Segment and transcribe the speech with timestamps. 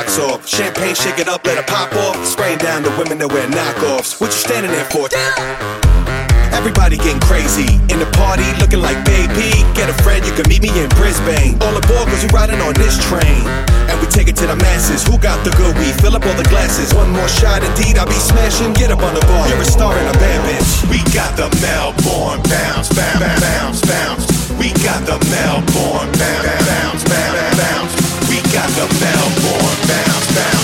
[0.00, 0.48] rocks off.
[0.48, 2.16] Champagne, shake it up, let it pop off.
[2.24, 4.20] Spraying down the women that wear knockoffs.
[4.20, 5.08] What you standing there for?
[6.56, 9.52] Everybody getting crazy in the party, looking like baby.
[9.76, 11.60] Get a friend, you can meet me in Brisbane.
[11.60, 13.44] All aboard, cause we riding on this train.
[13.88, 15.04] And we take it to the masses.
[15.04, 15.94] Who got the good weed?
[16.00, 16.92] Fill up all the glasses.
[16.96, 18.72] One more shot, indeed, I'll be smashing.
[18.72, 19.48] Get up on the bar.
[19.48, 20.88] You're a star in a band, bitch.
[20.88, 24.24] We got the Melbourne bounce, bounce, bounce, bounce.
[24.56, 27.99] We got the Melbourne bounce, bounce, bounce, bounce.
[28.52, 30.59] Got the Melbourne bounce, bounce, bounce,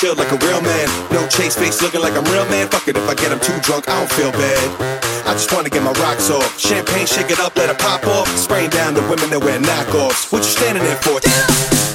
[0.00, 0.88] chill like a real man.
[1.12, 2.68] No chase face looking like I'm real man.
[2.68, 4.96] Fuck it if I get him too drunk, I don't feel bad.
[5.26, 6.58] I just wanna get my rocks off.
[6.58, 8.26] Champagne, shake it up, let it pop off.
[8.36, 10.32] Spraying down the women that wear knockoffs.
[10.32, 11.89] What you standing there for?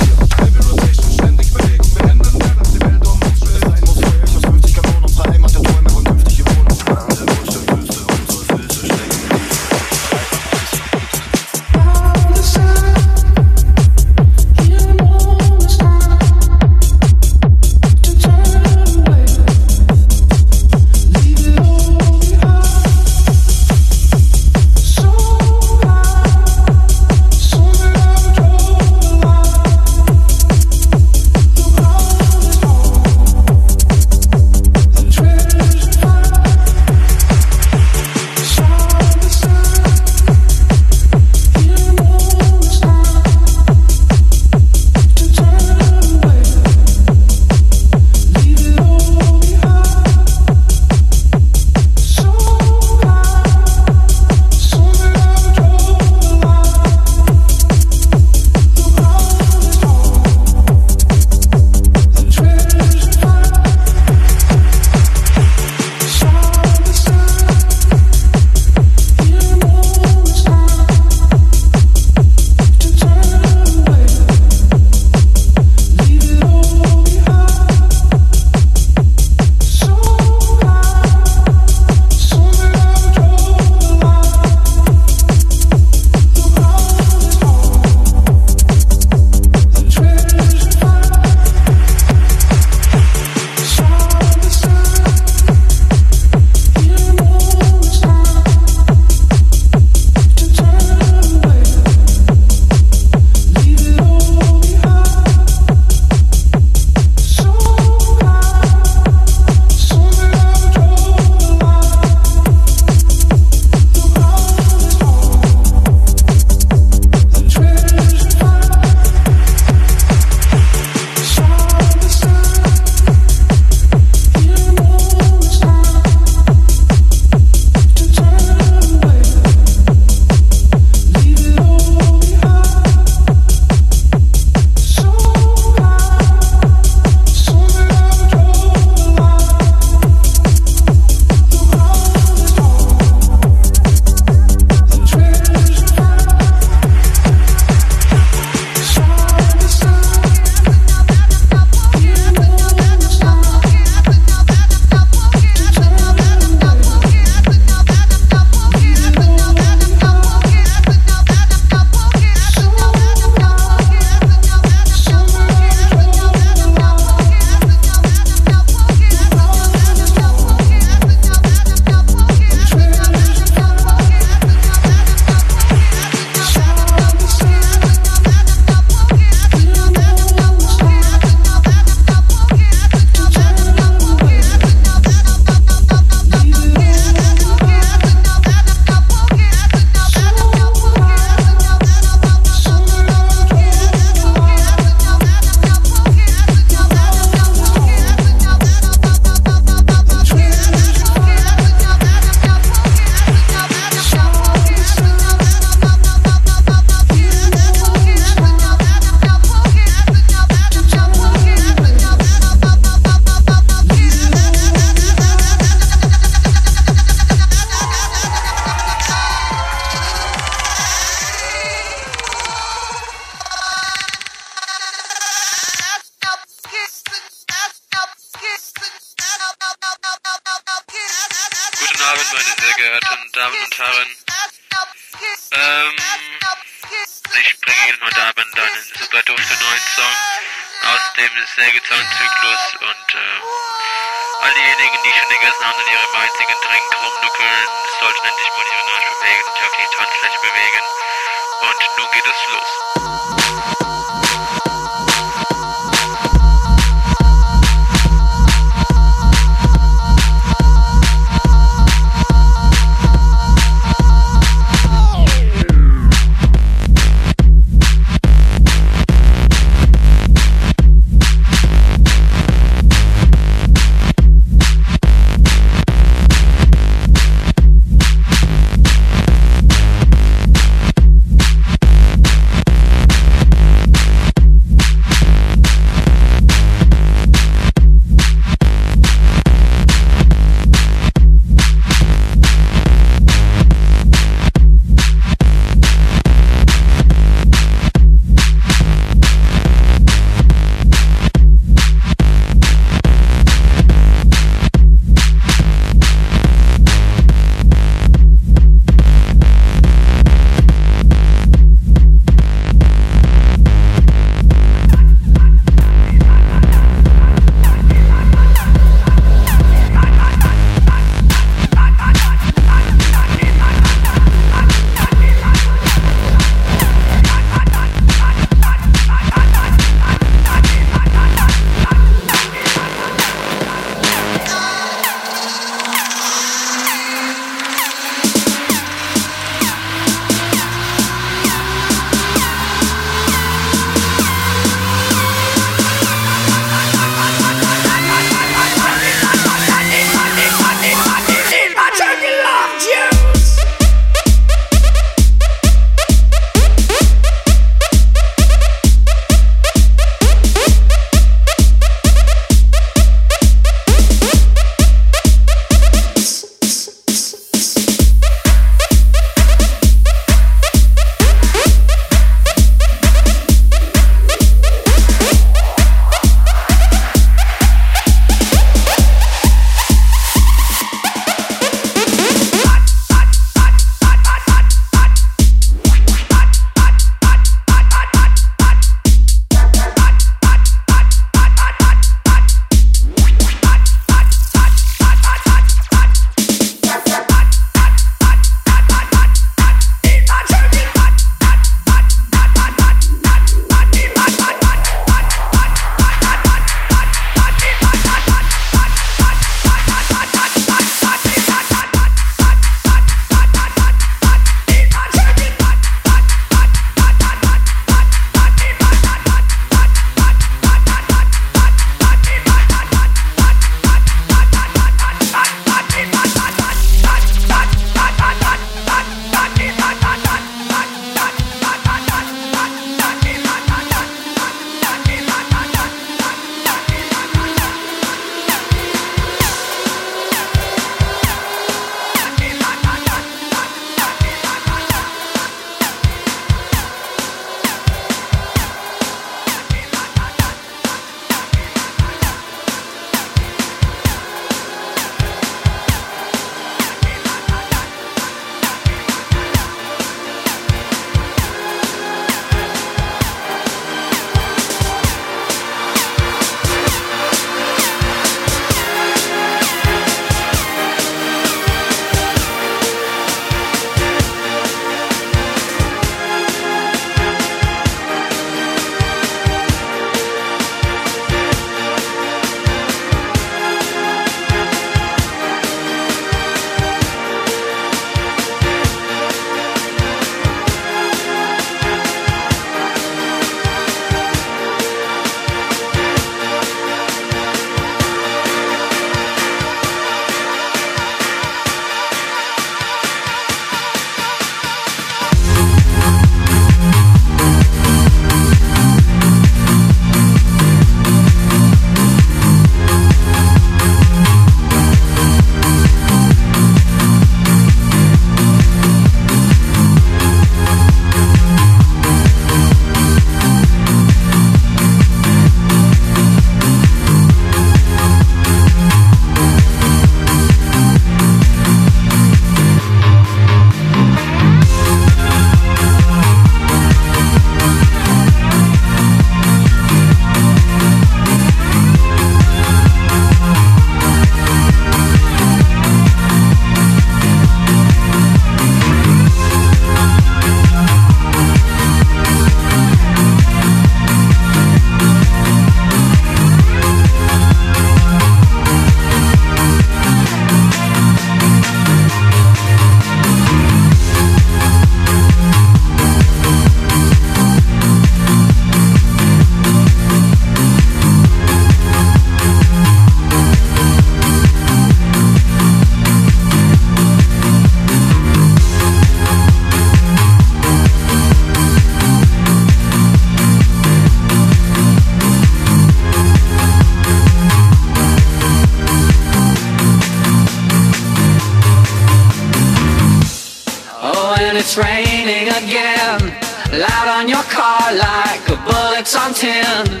[598.96, 600.00] Bullets on tin.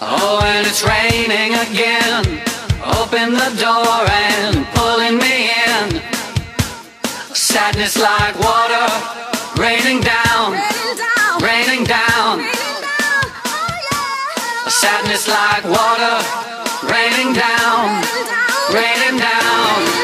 [0.00, 2.24] Oh, and it's raining again.
[2.96, 6.00] Open the door and pulling me in.
[7.34, 8.88] Sadness like water
[9.60, 10.52] raining down,
[11.42, 12.40] raining down.
[14.64, 16.24] Oh, Sadness like water
[16.90, 18.02] raining down,
[18.72, 19.97] raining down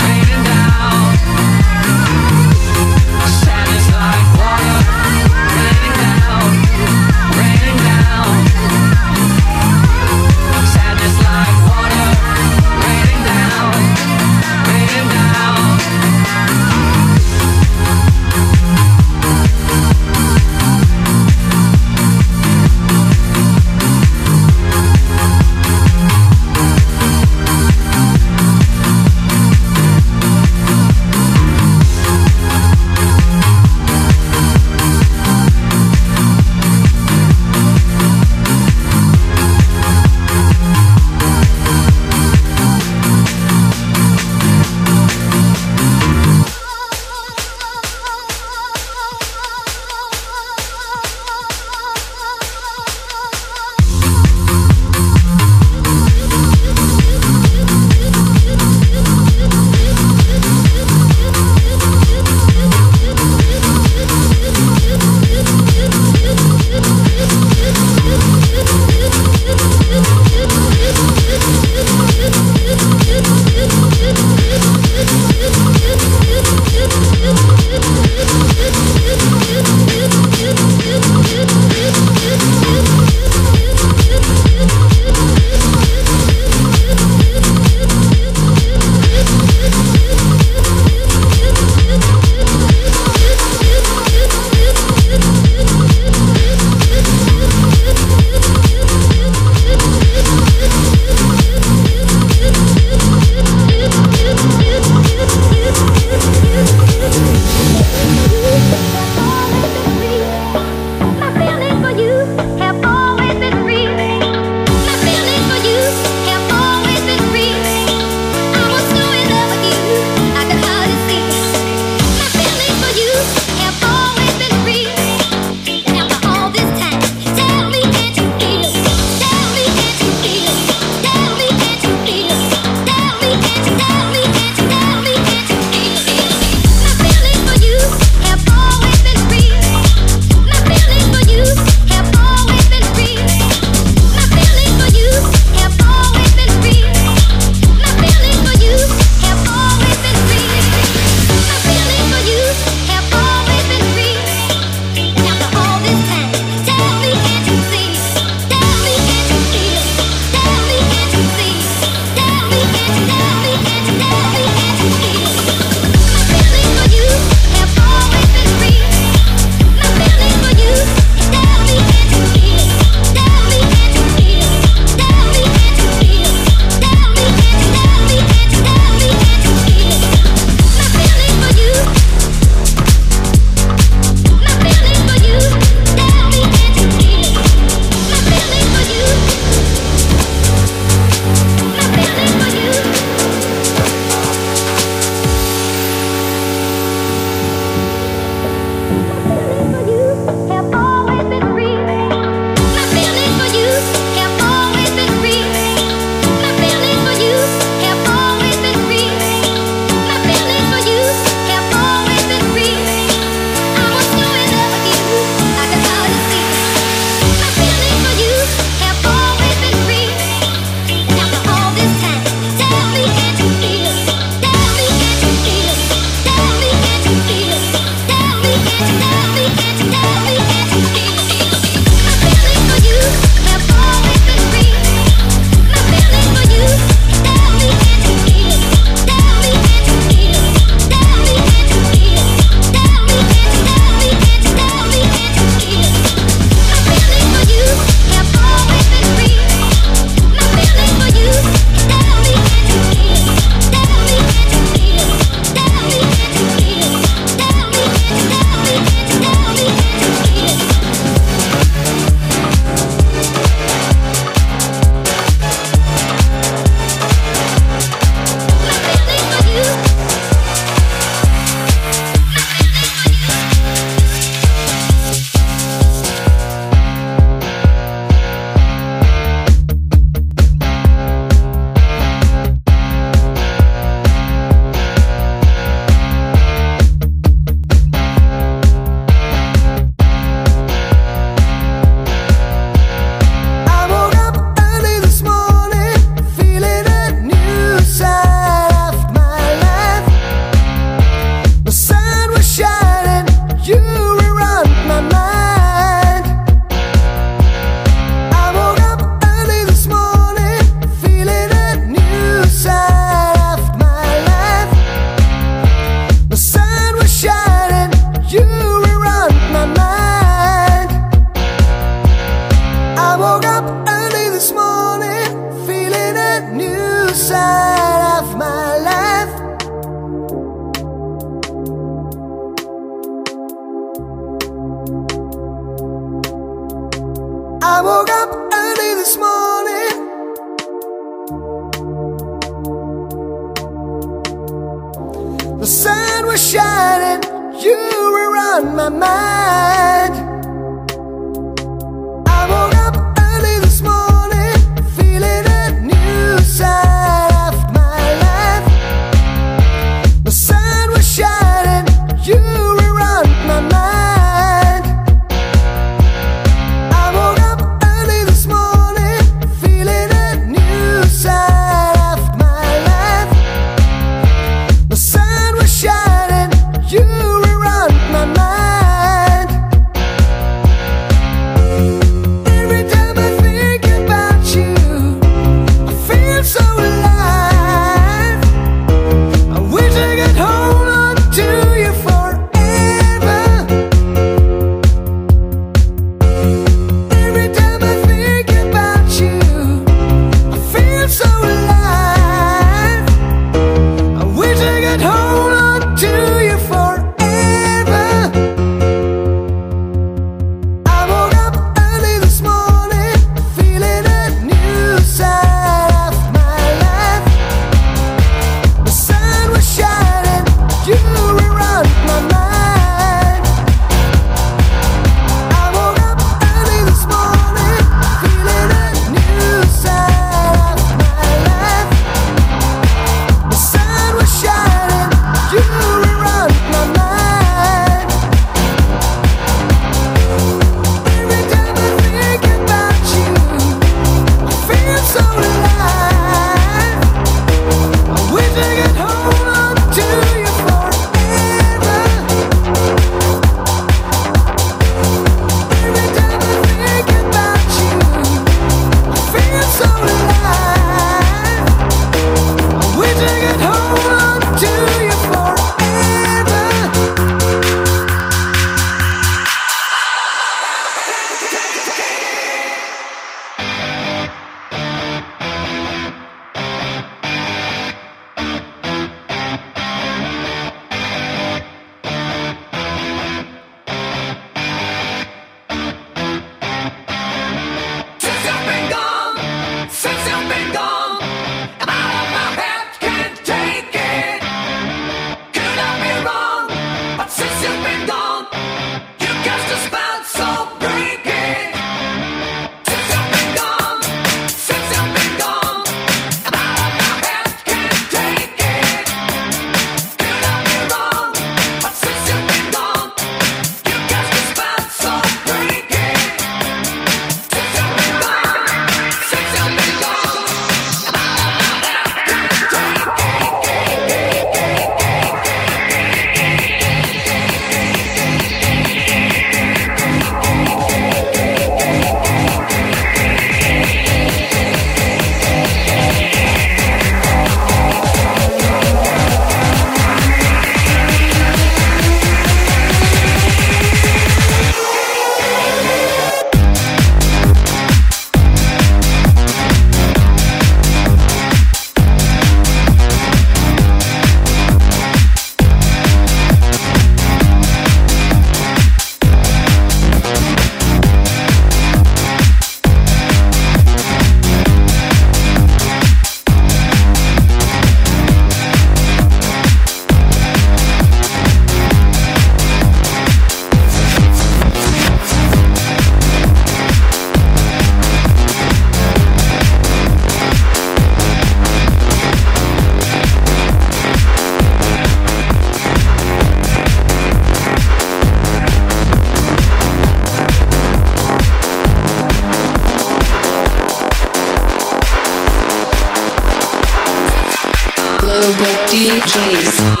[599.11, 600.00] DJs.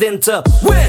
[0.00, 0.20] Everything
[0.62, 0.83] win.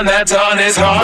[0.00, 0.99] one that's on his heart.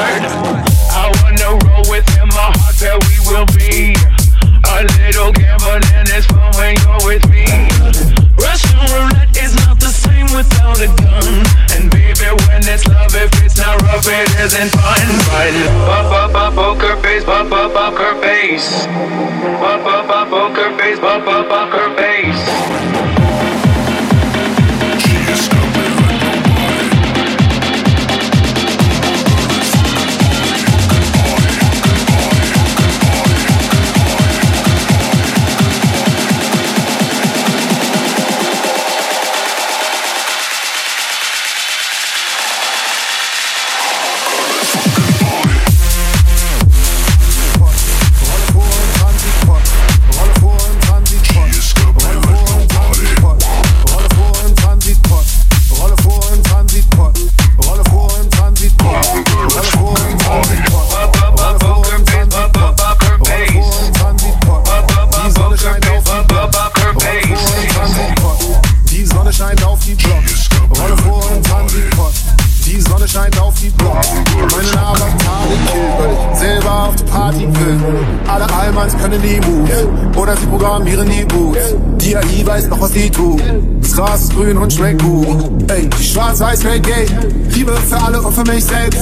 [88.36, 88.94] for me sex.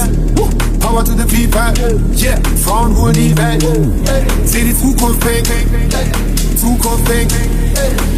[0.79, 2.15] Power to the people.
[2.15, 3.63] Yeah, Frauen holen die Welt
[4.45, 5.47] Seh die Zukunft pink
[6.55, 7.31] Zukunft pink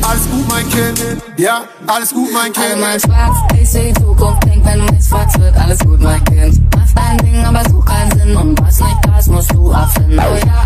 [0.03, 4.01] Alles gut, mein Kind Ja, alles gut, mein Kind Alle mal schwarz, ich seh die
[4.01, 7.69] Zukunft pink Wenn du mich fragst, wird alles gut, mein Kind Mach dein Ding, aber
[7.69, 10.56] such keinen Sinn Und was nicht da ist, musst du erfinden oh, ja.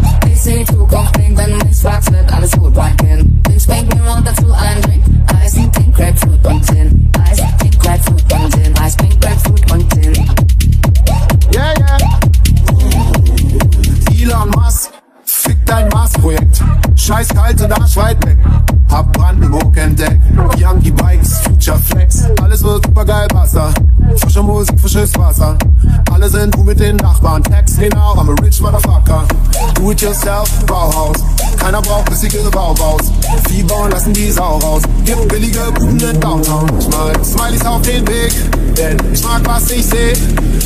[29.81, 31.17] Do-it-yourself, Bauhaus.
[31.57, 33.01] Keiner braucht bissige Baubaus.
[33.49, 34.83] Fieber und lassen die Sau raus.
[35.05, 36.67] Gib billige Buben in Downtown.
[36.79, 38.31] Ich mag Smileys auf den Weg,
[38.77, 40.13] denn ich mag, was ich seh.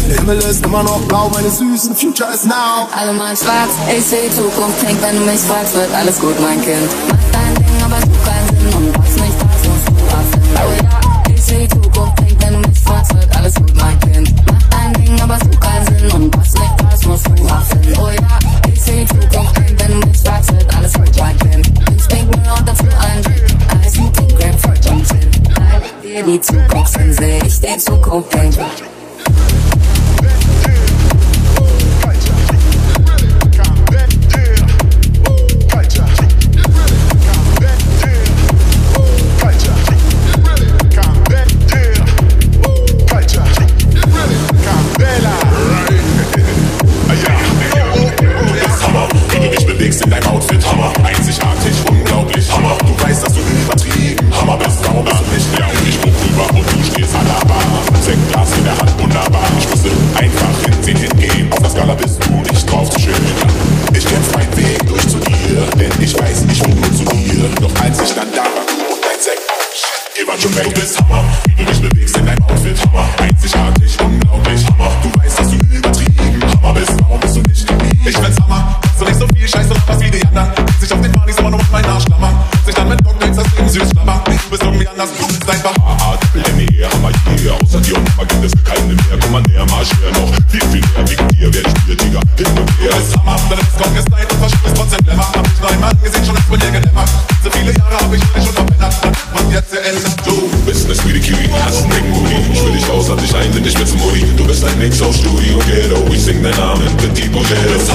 [0.10, 2.90] Der Himmel ist immer noch blau, meine süßen Future is now.
[2.94, 6.62] Alle mal schwarz, ich seh Zukunft, denk, wenn du mich fragst, wird alles gut, mein
[6.62, 7.15] Kind.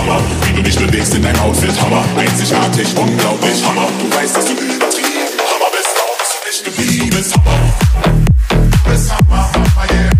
[0.00, 0.20] Hammer.
[0.46, 2.04] Wie du dich bewegst in dein Outfit, Hammer.
[2.16, 3.88] Einzigartig, unglaublich, Hammer.
[3.98, 7.24] Du weißt, dass du übertrieben Hammer bist, darum bist du nicht geblieben.
[7.32, 10.19] Hammer, bist Hammer, Hammer, yeah.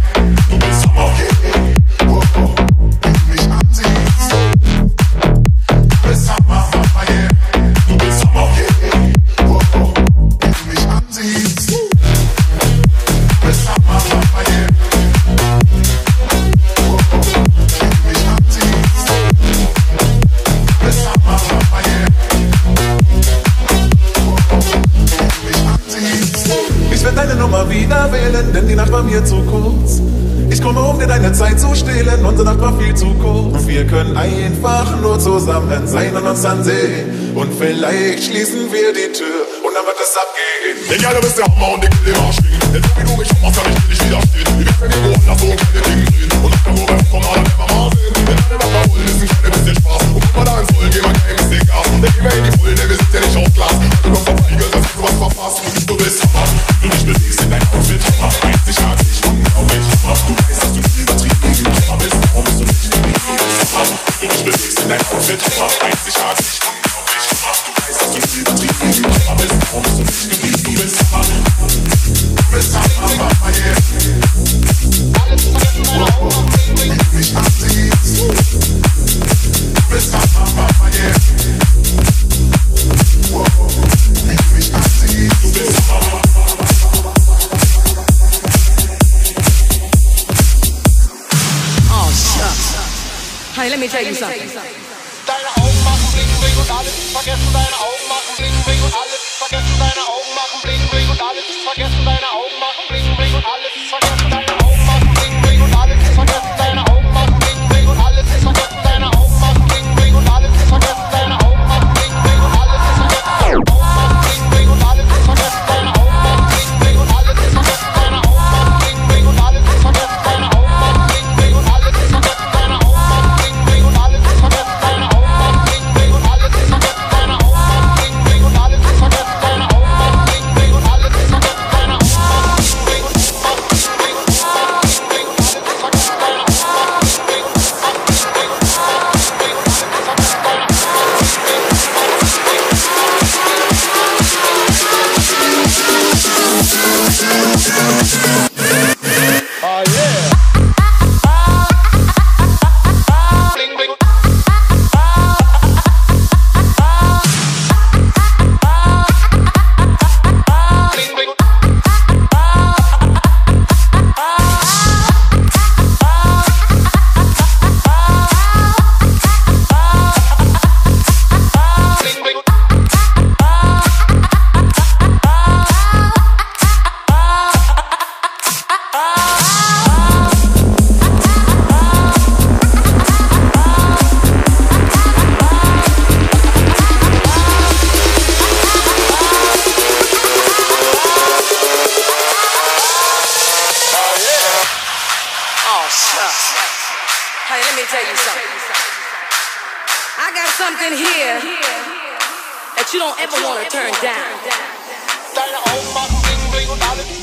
[36.41, 37.37] uns ansehen.
[37.37, 40.99] Und vielleicht schließen wir die Tür und dann wird es abgehen.
[40.99, 41.77] Egal, du bist der Homo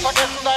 [0.07, 0.56] Vergessen dein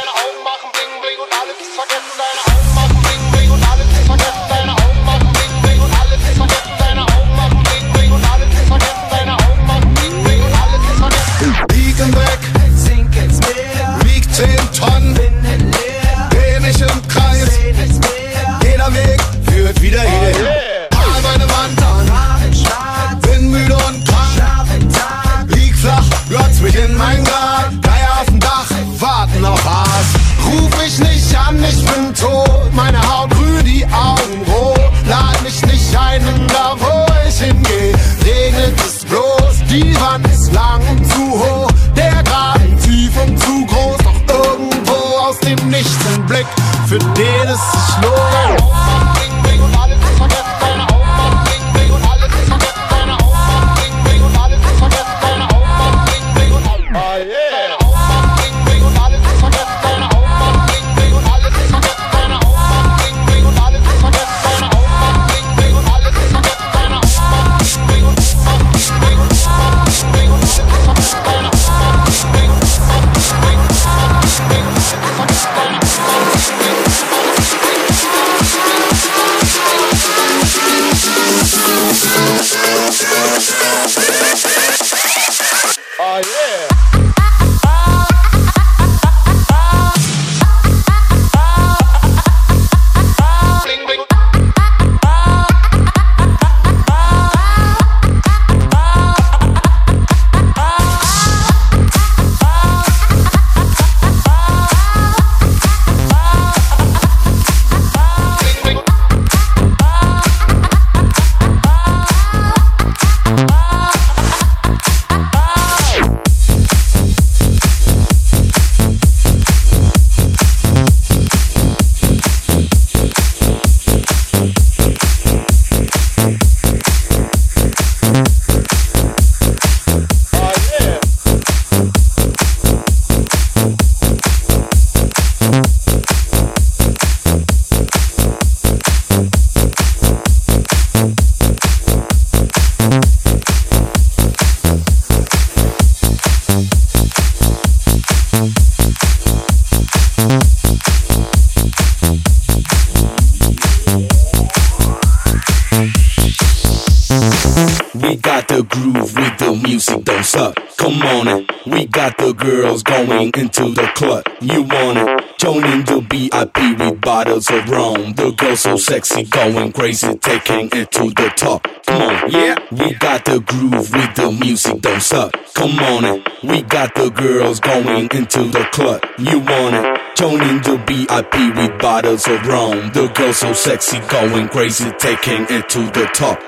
[181.20, 182.92] VIP with bottles of rum.
[182.92, 186.40] The girls so sexy, going crazy, taking it to the top.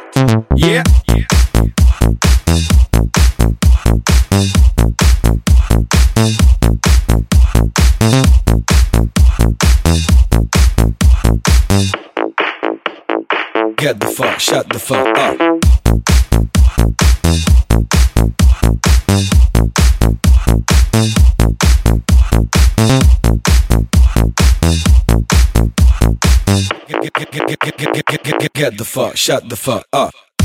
[0.56, 0.82] Yeah.
[13.76, 15.62] Get the fuck, shut the fuck up.
[27.10, 30.14] Get the fuck, shut the fuck up.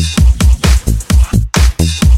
[0.00, 0.18] Thank
[2.02, 2.17] you.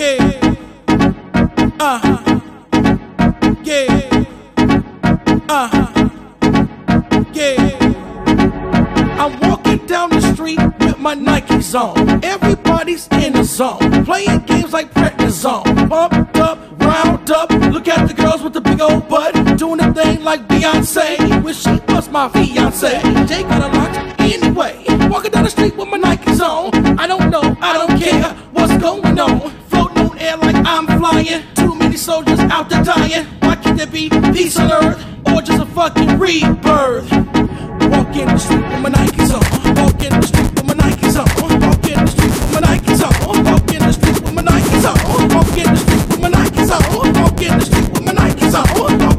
[0.00, 0.56] Yeah.
[1.78, 2.40] Uh huh.
[3.62, 4.24] Yeah.
[5.46, 6.08] Uh huh.
[7.34, 7.76] Yeah.
[9.20, 12.24] I'm walking down the street with my Nikes on.
[12.24, 15.86] Everybody's in the zone, playing games like prednisone.
[15.90, 17.50] Bumped up, round up.
[17.50, 21.44] Look at the girls with the big old butt, doing a thing like Beyonce.
[21.44, 23.02] Wish she was my fiance.
[23.26, 24.82] Jay got a lot anyway.
[25.10, 26.98] Walking down the street with my Nikes on.
[26.98, 29.60] I don't know, I don't care what's going on.
[30.20, 31.42] Air like I'm flying.
[31.54, 33.26] Too many soldiers out there dying.
[33.40, 37.10] Why can't there be peace on earth or just a fucking rebirth?
[37.90, 39.74] Walk in the street with my Nikes on.
[39.76, 41.26] Walk in the street with my Nikes on.
[41.60, 43.44] Walk in the street with my Nikes on.
[43.44, 45.28] Walk in the street with my Nikes on.
[45.34, 47.14] Walk in the street with my Nikes on.
[47.14, 49.09] Walk in the street with my Nikes on.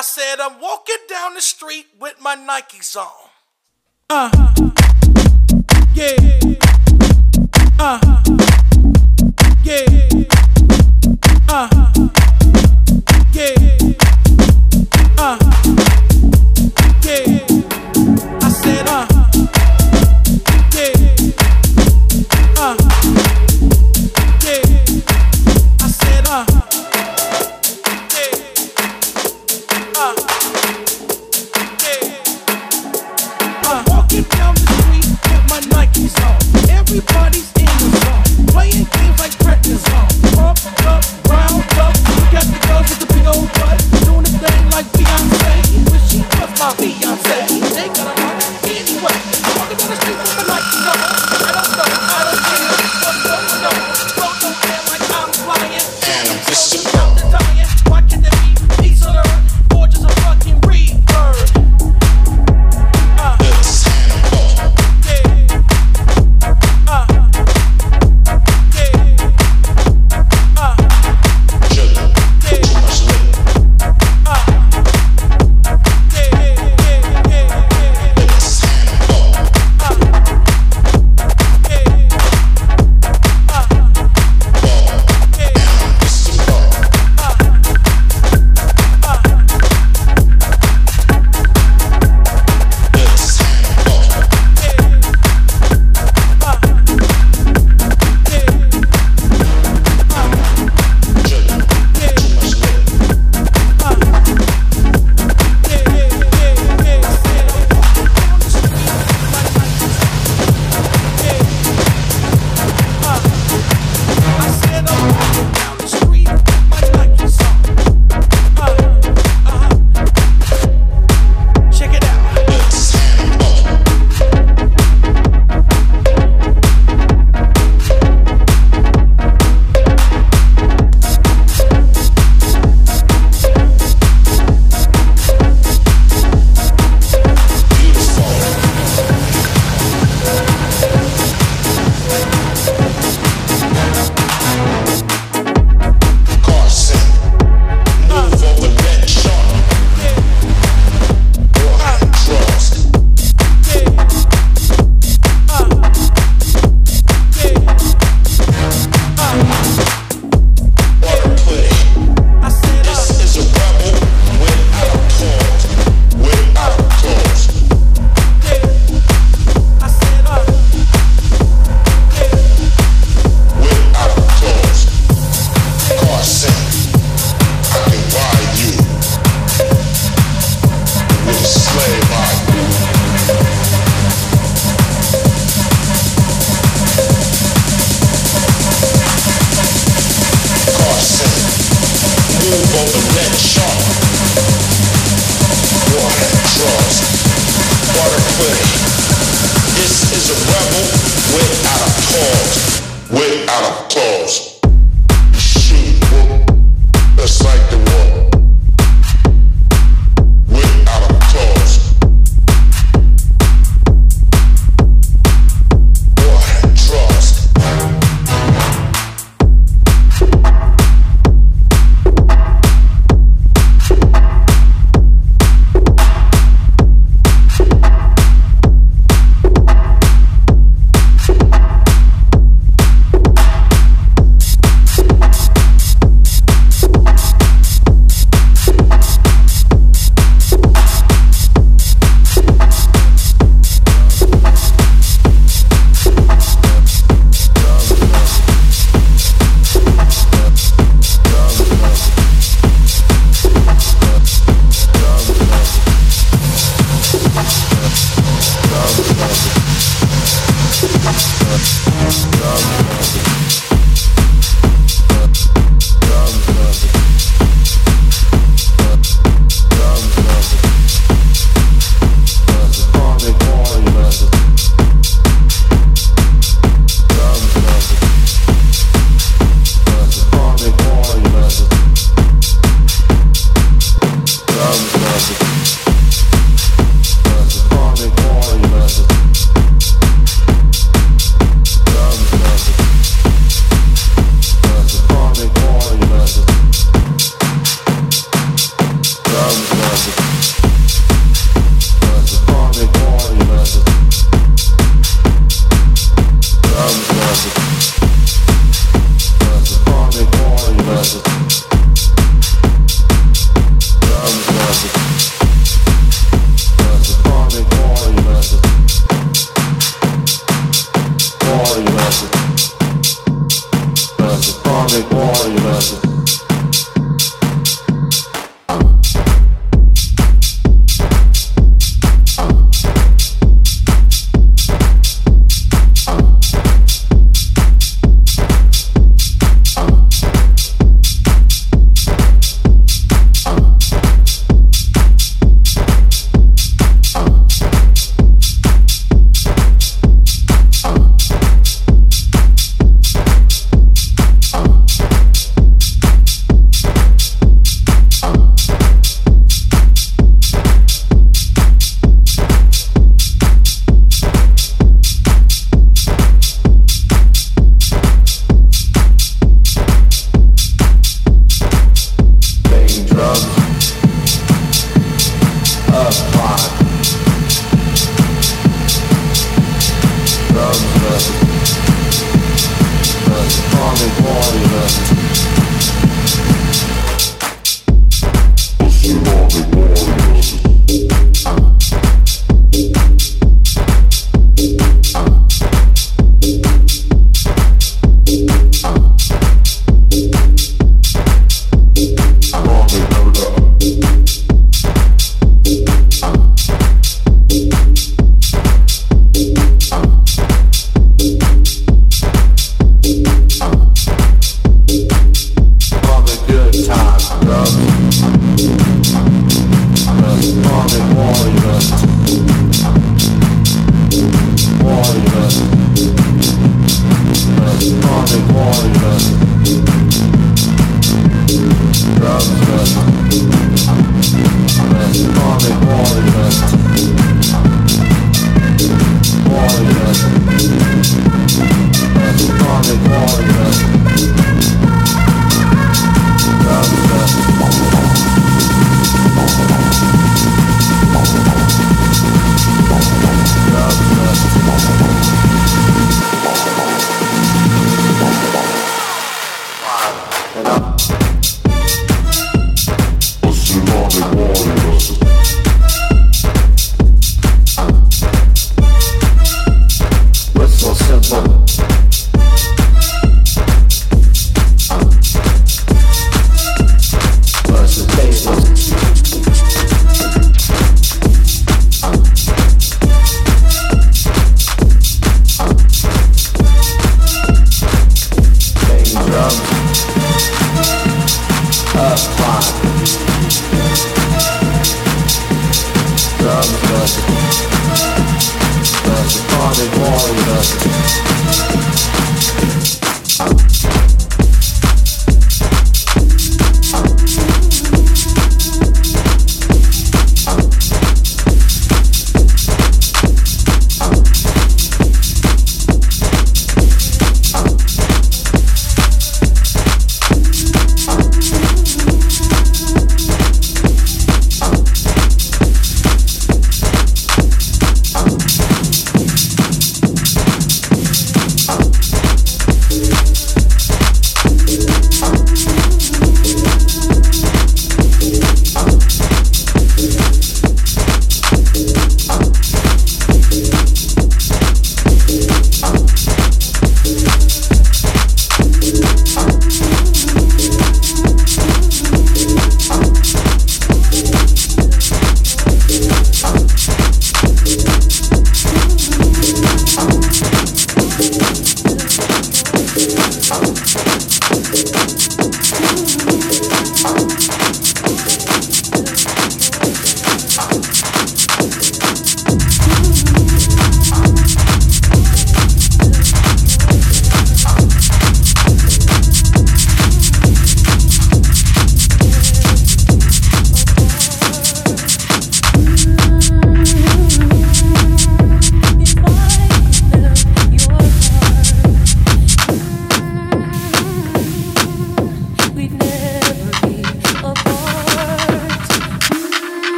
[0.00, 3.10] I said I'm walking down the street with my Nikes on.
[4.08, 4.30] Uh.
[5.92, 6.16] Yeah.
[7.78, 8.00] Uh.
[9.62, 10.08] Yeah.
[11.50, 11.68] Uh.
[13.34, 13.92] Yeah.
[15.18, 15.49] Uh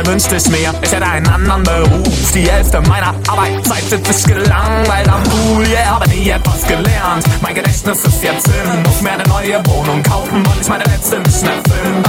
[0.00, 2.32] Manchmal wünschte ich mir, ich hätte einen anderen Beruf.
[2.32, 7.24] Die Hälfte meiner Arbeitszeit sitze ich gelangweilt am Pool, yeah, habe nie etwas gelernt.
[7.42, 11.18] Mein Gedächtnis ist jetzt hin, muss mir eine neue Wohnung kaufen, wollte ich meine letzte
[11.18, 11.52] nicht mehr.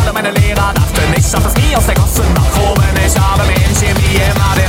[0.02, 2.84] Alle meine Lehrer dachten, ich schaff es nie aus der Gosse nach oben.
[3.06, 4.61] Ich habe mir in Chemie immer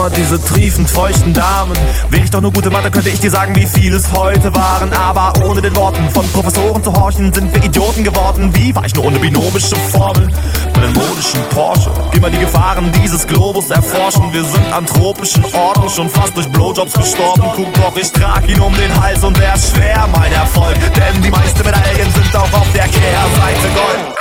[0.00, 1.72] Und immer diese triefend feuchten Damen.
[2.08, 4.92] Wäre ich doch nur gute Mathe, könnte ich dir sagen, wie viel es heute waren.
[4.94, 8.50] Aber ohne den Worten von Professoren zu horchen, sind wir Idioten geworden.
[8.54, 10.32] Wie war ich nur ohne binomische Formeln?
[10.72, 11.90] Für den modischen Porsche.
[12.12, 14.32] Immer die Gefahren dieses Globus erforschen.
[14.32, 17.42] Wir sind an tropischen Orten schon fast durch Blowjobs gestorben.
[17.54, 20.78] Guck doch, ich trag ihn um den Hals und ist schwer, mein Erfolg.
[20.94, 24.19] Denn die meisten Medaillen sind auch auf der Kehrseite Gold.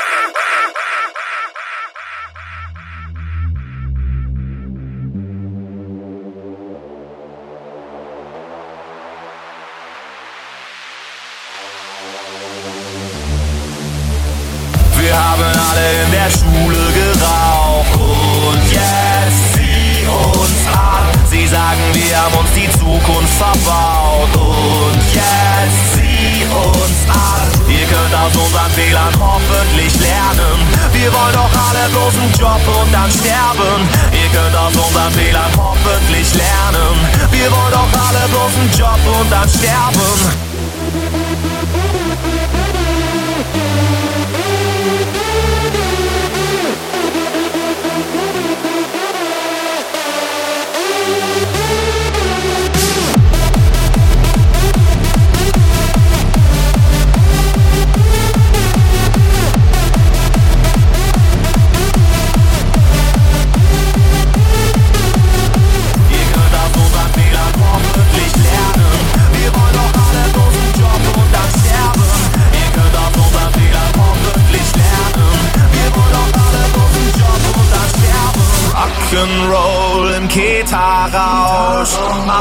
[39.62, 39.99] Und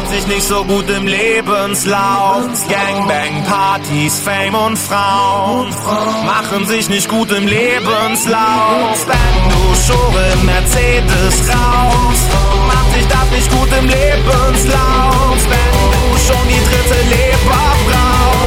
[0.08, 2.46] Macht sich nicht so gut im Lebenslauf.
[2.66, 5.68] Gangbang, Partys, Fame und Frauen
[6.24, 9.04] Machen sich nicht gut im Lebenslauf.
[9.04, 12.20] Du Schore Mercedes raus
[12.66, 15.36] Macht sich das nicht gut im Lebenslauf.
[15.50, 18.37] Wenn du schon die dritte Leber brauchst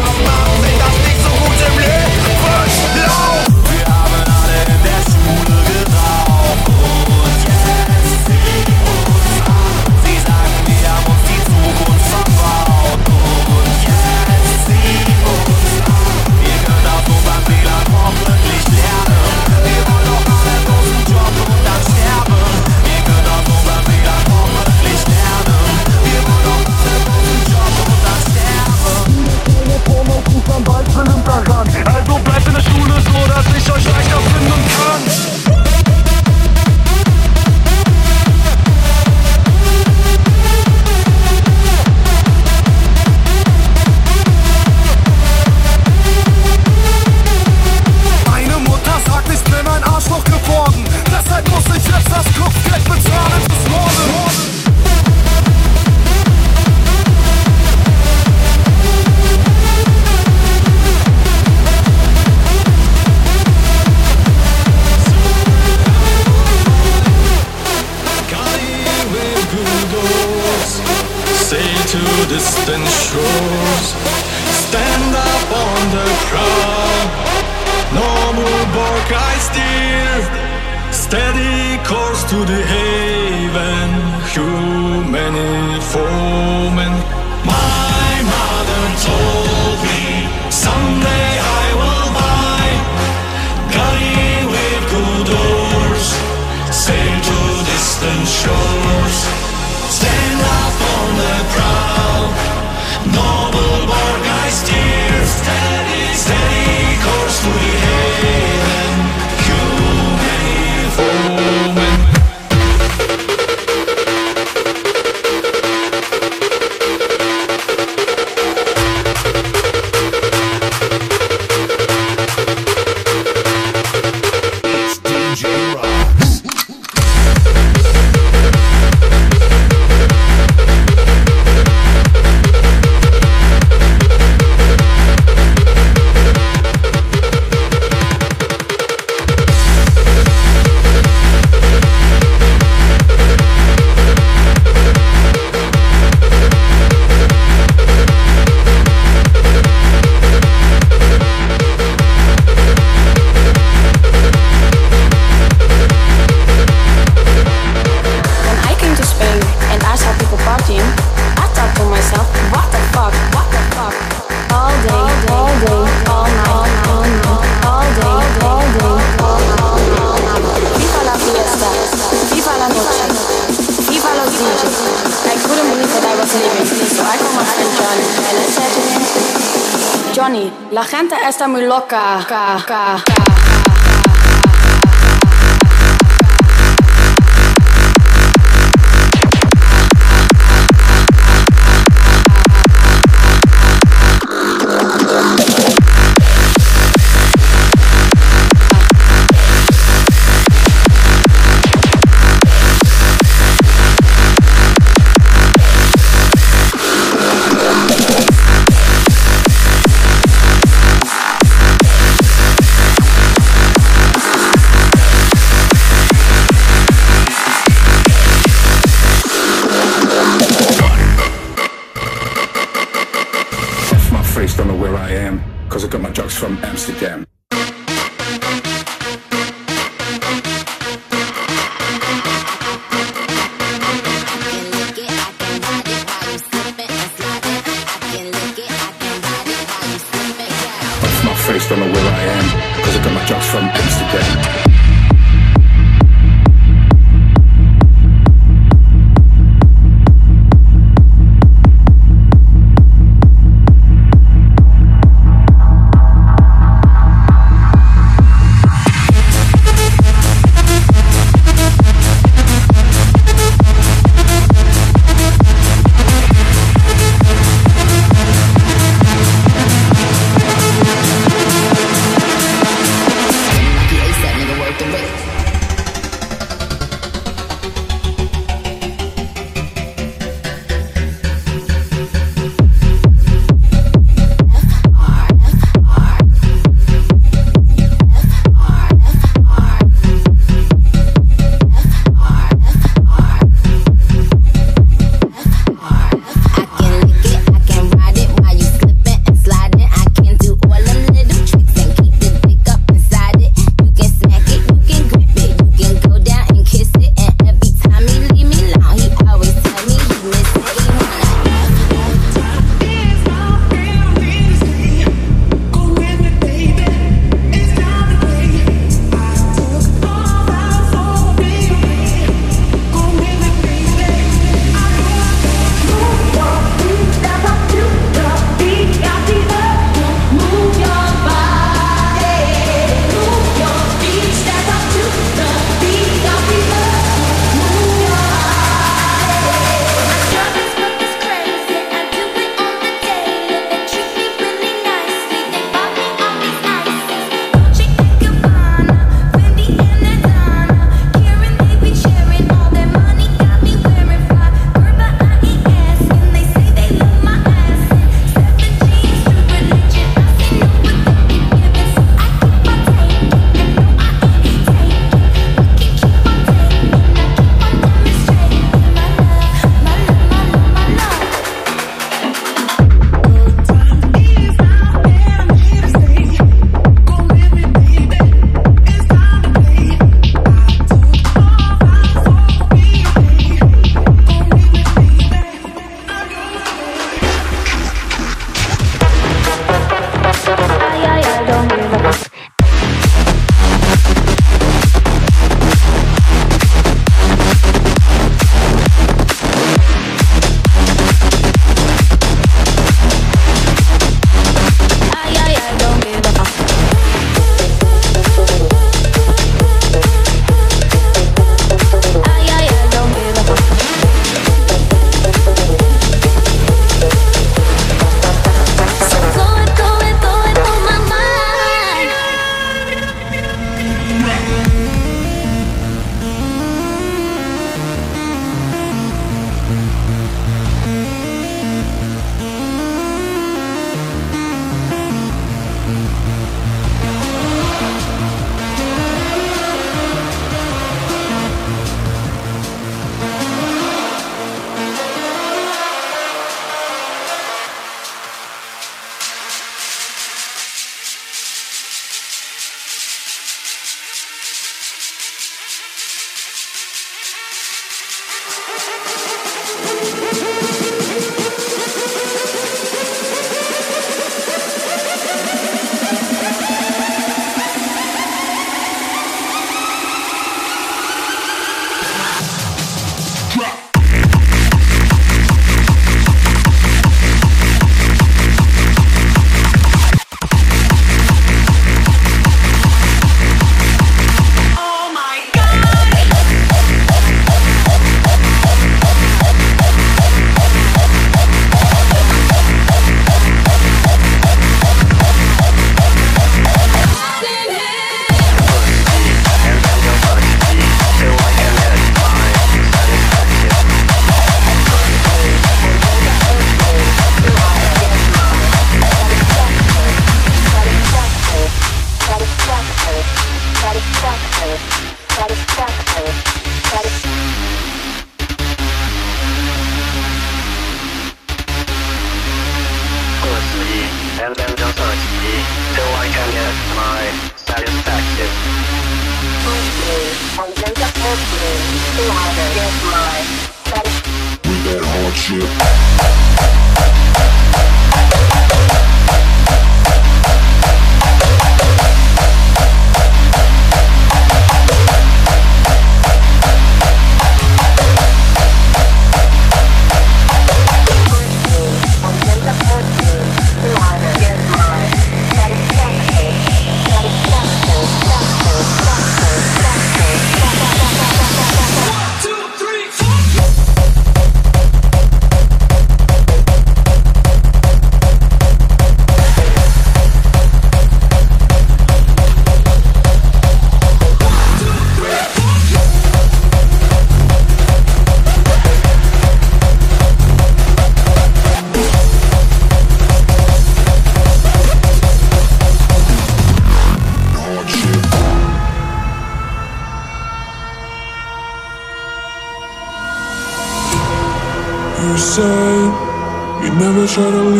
[180.71, 182.25] La gente está muy loca.
[182.25, 183.20] Ca, ca, ca.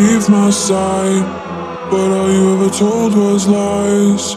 [0.02, 1.26] leave my side.
[1.91, 4.36] But all you ever told was lies.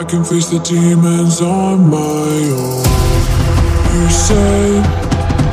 [0.00, 2.84] I can face the demons on my own.
[3.94, 4.82] You said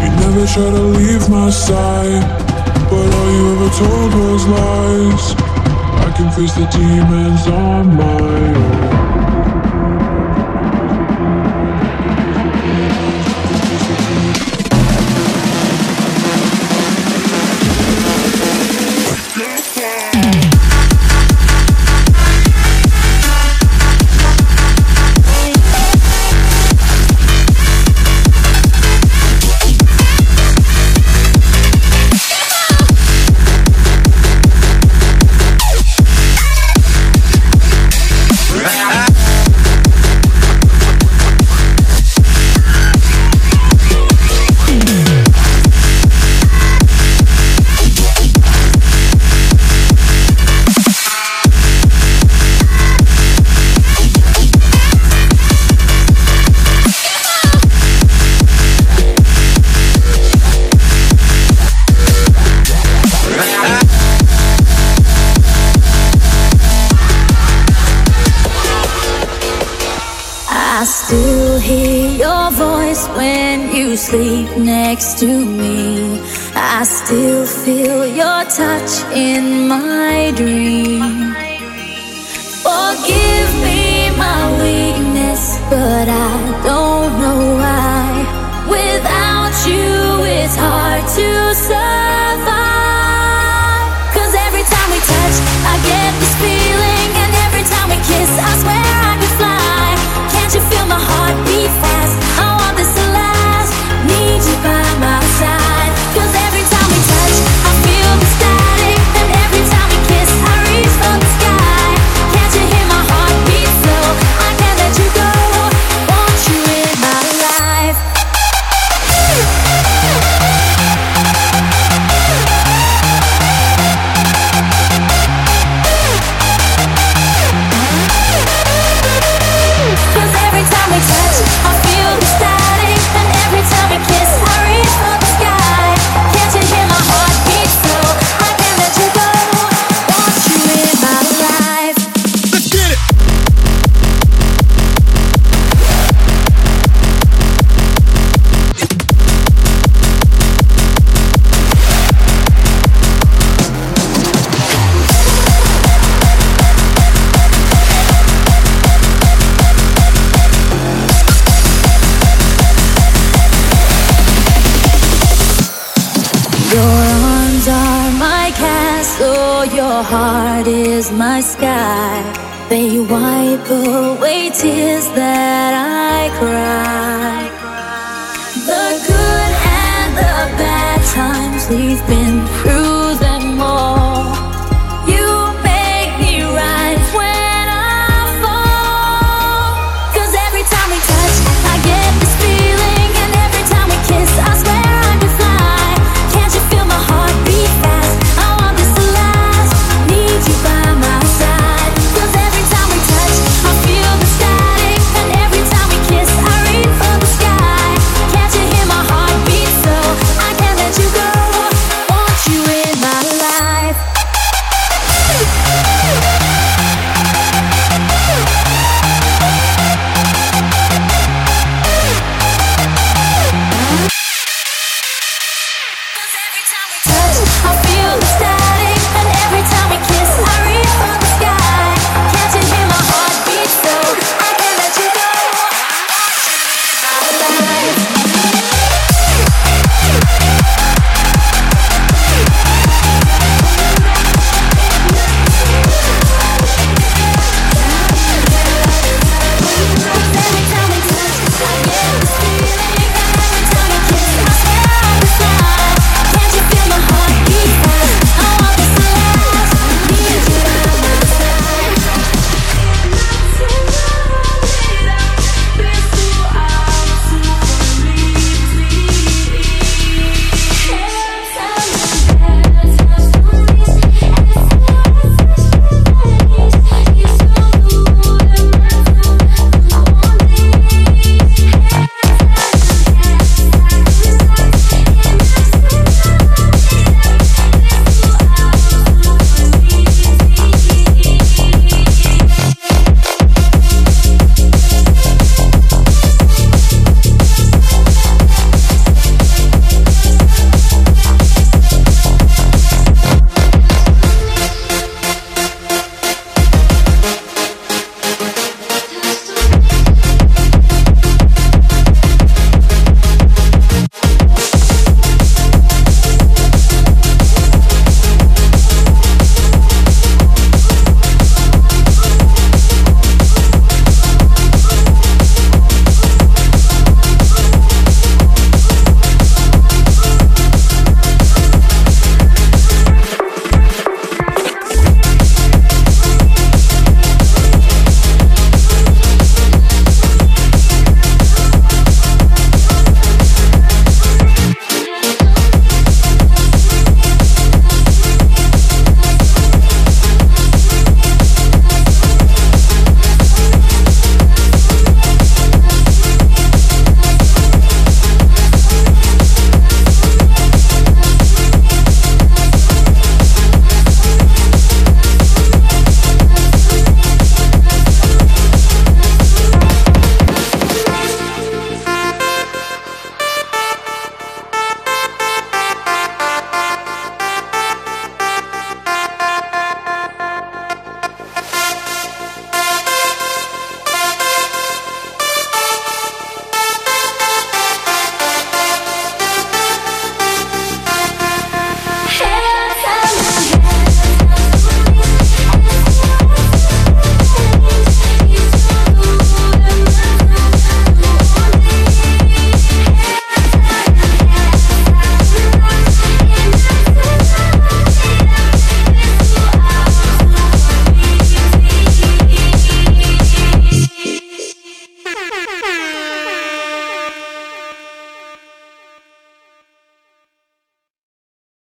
[0.01, 2.23] you never try to leave my side.
[2.89, 5.25] But all you ever told was lies.
[6.07, 8.80] I can face the demons on my own.